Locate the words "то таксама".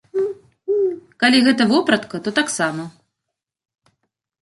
2.27-2.83